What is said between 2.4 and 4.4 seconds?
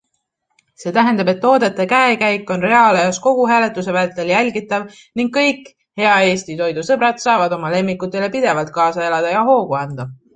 on reaalajas kogu hääletuse vältel